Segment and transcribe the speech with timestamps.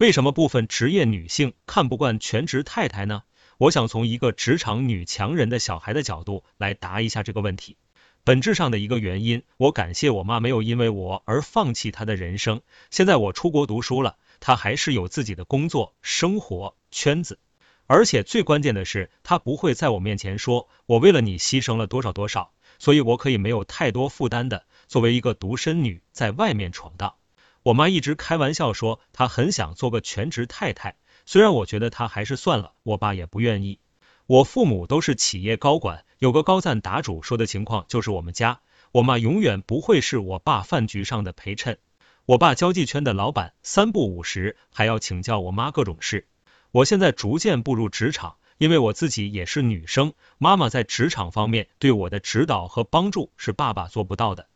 [0.00, 3.22] 为什么部分职业女性看不惯全职太太呢？
[3.58, 7.76] 我想从一个职场女强人的小孩的角度来答一下这个问题。
[8.24, 12.62] 本质上的一个原因，我感谢我妈没有因为我而放弃她的人生。
[12.90, 17.38] 现在我出国读书了，她还是有自己的工作、生活圈子，
[17.86, 27.16] 而且最关键的是，她不会在我面前说我为了你牺牲了多少多少，所以我可以没有太多负担的作为一个独生女在外面闯荡。
[27.62, 33.78] 我妈一直开玩笑说她很想做个全职太太，虽然我觉得她还是算了，我爸也不愿意。
[34.26, 38.60] 我父母都是企业高管，有个高赞答主说的情况就是我们家，
[38.92, 41.78] 我妈永远不会是我爸饭局上的陪衬。
[42.24, 46.28] 我爸交际圈的老板，三不五时还要请教我妈各种事。
[46.70, 54.46] 我现在逐渐步入职场，因为我自己也是女生，妈妈在职场方面对我的指导和帮助是爸爸做不到的。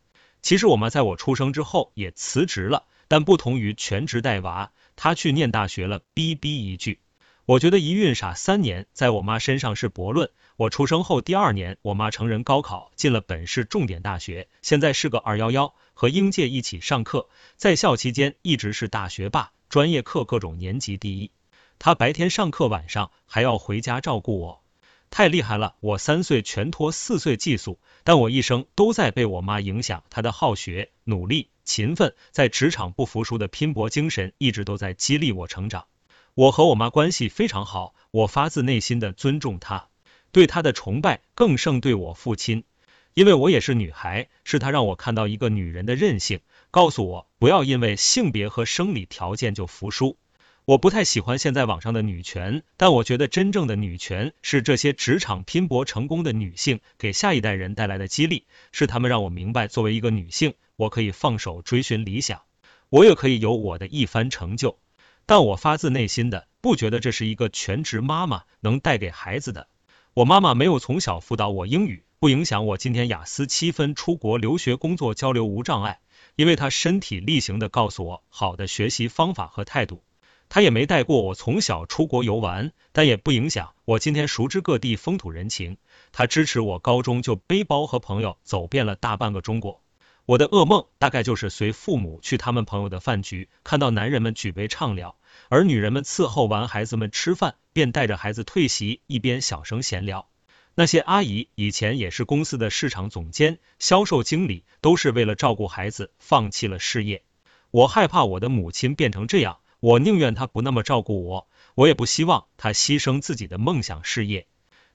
[0.41, 6.01] 其实我妈在我出生之后也辞职了，但不同于全职带娃，她去念大学了。
[6.13, 6.99] 逼逼一句。
[7.45, 10.31] 我觉得一孕傻三年，在我妈身上是驳论。
[10.57, 21.29] 我出生后第二年，我妈成人高考进了本市重点大学，现在是个二幺幺，和英介一起上课，在校期间一直是大学霸，专业课各种年级第一。
[21.77, 24.63] 她白天上课，晚上还要回家照顾我，
[25.09, 25.75] 太厉害了。
[25.79, 30.03] 我三岁全托四岁寄宿，但我一生都在被我妈影响。
[30.09, 35.85] 她的好学、努力、勤奋，在职场不服输的拼搏精神，一直都在激励我成长。
[36.33, 39.87] 我和我妈关系非常好，我发自内心的尊重她，
[40.33, 42.65] 对她的崇拜更胜对我父亲，
[43.13, 50.17] 因为我也是女孩，是她让我看到一个女人的韧性，告诉我不要因为性别和生理条件就服输。
[50.65, 62.41] 我不太喜欢现在网上的女权，但我觉得真正的女权是这些职场拼搏成功的女性给下一代人带来的激励，是她们让我明白，作为一个女性，我可以放手追寻理想，
[62.89, 64.79] 我也可以有我的一番成就。
[65.27, 69.67] 但我发自内心的不觉得这是一个全职妈妈能带给孩子的。
[70.15, 75.99] 我妈妈没有从小辅导我英语，不影响我今天雅思七分，出国留学、工作、交流无障碍，
[76.35, 80.01] 因为她身体力行的告诉我好的学习方法和态度。
[80.49, 85.77] 他也没带过我从小出国游玩，但也不影响我今天熟知各地风土人情。
[86.11, 89.81] 他支持我高中就背包和朋友走遍了大半个中国。
[90.25, 95.17] 我的噩梦大概就是随父母去他们朋友的饭局，看到男人们举杯畅聊，
[95.49, 100.27] 而女人们伺候完孩子们吃饭，便带着孩子退席，一边小声闲聊。
[100.73, 107.23] 那些阿姨以前也是公司的市场总监、销售经理，都是为了照顾孩子放弃了事业。
[107.69, 114.47] 我害怕我的母亲变成这样，我宁愿他不那么照顾我，我也不希望他牺牲自己的梦想事业，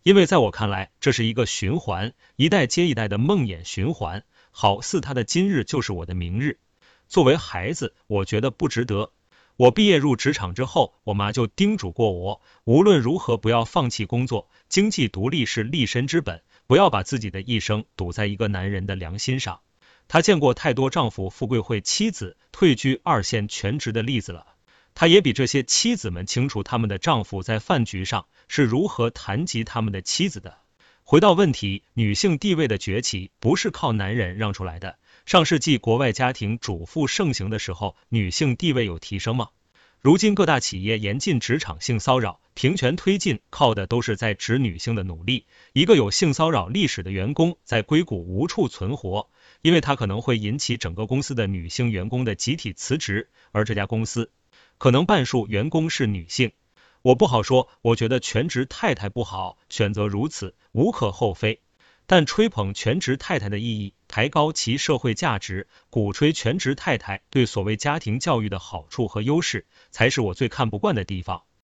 [0.03, 4.25] 因为在我看来，这是一个循环，一代接一代的梦魇循环。
[4.53, 6.59] 好似他的今日就是我的明日。
[7.07, 9.13] 作为孩子，我觉得不值得。
[9.57, 19.61] 我毕业入职场之后，我妈就叮嘱过我，无论如何不要放弃工作，经济独立是立身之本，不要把自己的一生赌在一个男人的良心上。
[20.09, 24.50] 她见过太多丈夫富贵会妻子退居二线全职的例子了，
[25.01, 30.59] 她也比这些妻子们清楚他们的丈夫在饭局上是如何谈及他们的妻子的。
[31.05, 34.99] 回到问题，女性地位的崛起不是靠男人让出来的。
[35.25, 39.49] 上世纪国外家庭主妇盛行的时候，女性地位有提升吗？
[40.03, 45.47] 如今各大企业严禁职场性骚扰，平权推进靠的都是在职女性的努力。
[45.73, 49.31] 一个有性骚扰历史的员工在硅谷无处存活，
[49.63, 54.31] 因为他可能会引起整个公司的女性员工的集体辞职，而这家公司
[54.81, 56.53] 可能半数员工是女性。
[57.03, 61.61] 我不好说，我觉得全职太太不好，选择如此无可厚非。
[62.07, 71.43] 但吹捧全职太太的意义，抬高其社会价值，鼓吹全职太太对所谓家庭教育的好处和优势，才是我最看不惯的地方。